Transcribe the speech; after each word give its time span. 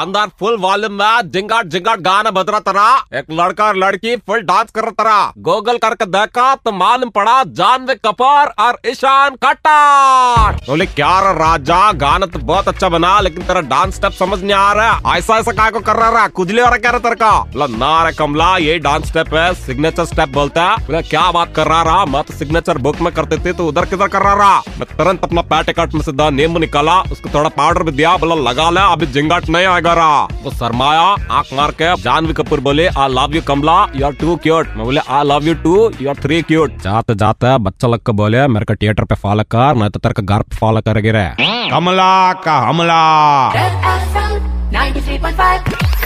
अंदर 0.00 0.28
full 0.40 0.56
volume 0.58 0.92
में 0.94 1.30
जिंगाट 1.30 1.66
जिंगाट 1.66 2.00
गाना 2.00 2.30
बज 2.32 2.50
रहा 2.50 2.60
तरा। 2.62 2.84
एक 3.14 3.24
लड़का 3.32 3.64
और 3.64 3.76
लड़की 3.76 4.14
फुल 4.18 4.40
डांस 4.42 4.70
कर 4.70 4.82
रहा 4.82 4.90
तरा। 4.98 5.32
गूगल 5.38 5.78
करके 5.78 6.06
देखा 6.08 6.54
तो 6.56 6.72
मालूम 6.74 7.10
पड़ा 7.10 7.42
जानवी 7.54 7.94
कपूर 7.96 8.52
और 8.60 8.78
ईशान 8.86 9.34
खट्टर 9.36 10.56
बोले 10.66 10.86
तो 10.86 10.92
क्या 10.94 11.18
राजा, 11.32 11.80
गाना 11.94 12.26
तो 12.26 12.38
बहुत 12.40 12.68
अच्छा 12.68 12.88
बना, 12.88 13.10
लेकिन 13.20 13.42
तेरा 13.42 13.60
डांस 13.62 13.94
स्टेप 13.94 14.12
समझ 14.12 14.40
नहीं 14.40 14.52
आ 14.52 14.72
रहा 14.72 14.92
है। 14.92 15.18
ऐसा 15.18 15.36
ऐसा 15.38 15.52
काय 15.52 15.70
को 15.70 15.80
कर 15.80 15.96
रहा 15.96 16.22
है? 16.22 16.28
खुजली 16.30 16.62
और 16.62 16.76
क्या 16.78 16.90
रहा 16.90 17.00
तेरे 17.00 17.16
का। 17.16 17.66
ना 17.76 17.92
रे 18.04 18.12
कमला, 18.14 18.56
ये 18.58 18.78
डांस 18.80 19.06
स्टेप 19.08 19.34
है 19.34 19.52
सिग्नेचर 19.56 20.04
स्टेप 20.06 20.28
बोलता 20.30 20.64
है। 20.64 20.86
बोला, 20.86 21.00
क्या 21.02 21.30
बात 21.30 21.54
कर 21.56 21.66
रहा 21.66 21.82
रहा? 21.82 22.04
मैं 22.06 22.22
तो 22.22 22.34
सिग्नेचर 22.34 22.78
बुक 22.78 23.00
में 23.00 23.12
करते 23.14 23.38
थे 23.38 23.52
तो 23.52 23.66
उधर 23.68 23.84
किधर 23.86 24.08
कर 24.08 24.22
रहा 24.22 24.34
रहा? 24.34 24.58
मैं 24.78 24.96
तुरंत 24.96 25.24
अपना 25.24 25.42
पैट 25.44 25.70
कार्ड 25.70 25.94
में 25.94 26.02
सीधा 26.02 26.30
नींबू 26.30 26.58
निकाला, 26.58 27.00
उसको 27.12 27.34
थोड़ा 27.34 27.48
पाउडर 27.50 27.82
भी 27.82 27.92
दिया, 27.92 28.16
बोला, 28.16 28.34
लगा 28.50 28.70
ले, 28.70 28.80
अभी 28.92 29.06
जिंगाट 29.08 29.48
नहीं 29.48 29.66
आएगा। 29.66 29.89
रहा 29.94 30.22
वो 30.42 30.50
शर्माया 30.50 31.06
आँख 31.30 31.52
मार 31.54 31.70
के 31.80 31.94
जानवी 32.02 32.32
कपूर 32.32 32.60
बोले 32.60 32.86
I 32.88 33.08
love 33.08 33.36
you 33.36 33.42
Kamla 33.48 33.76
you 33.96 34.06
are 34.06 34.12
too 34.20 34.36
cute 34.42 34.68
मैं 34.76 34.84
बोले 34.84 35.00
I 35.08 35.24
love 35.24 35.48
you 35.48 35.54
too 35.64 35.74
you 36.00 36.08
are 36.10 36.22
three 36.22 36.40
cute 36.42 36.82
जाते 36.82 37.14
जाते 37.14 37.56
बच्चा 37.58 37.88
लग 37.88 38.00
के 38.06 38.12
बोले 38.22 38.46
मेरे 38.48 38.64
को 38.64 38.74
थिएटर 38.74 39.04
पे 39.04 39.14
फॉलो 39.22 39.44
कर 39.50 39.74
नहीं 39.74 39.90
तो 39.90 39.98
तेरे 40.00 40.14
को 40.14 40.22
घर 40.22 40.42
पे 40.42 40.56
फॉलो 40.56 40.80
कर 40.80 41.00
गिरे। 41.00 41.28
कमला 41.70 42.32
का 42.44 42.56
हमला। 42.68 43.00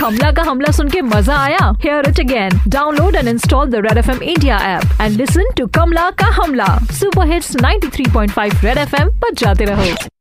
कमला 0.00 0.30
का 0.32 0.42
हमला 0.42 0.70
सुन 0.72 0.88
के 0.88 1.00
मज़ा 1.02 1.36
आया? 1.36 1.72
Hear 1.84 2.08
it 2.08 2.20
again 2.20 2.58
download 2.68 3.16
and 3.16 3.28
install 3.28 3.70
the 3.70 3.82
red 3.86 3.98
F 3.98 4.10
M 4.10 4.22
India 4.22 4.58
app 4.74 5.00
and 5.00 5.16
listen 5.16 5.52
to 5.58 5.66
Kamla 5.76 6.08
का 6.22 6.26
हमला। 6.42 6.66
Super 6.92 7.32
hits 7.32 7.54
93.5 7.56 8.64
red 8.64 8.78
F 8.78 8.96
M 9.02 9.08
पर 9.20 9.34
जाते 9.34 9.64
रहो। 9.64 10.13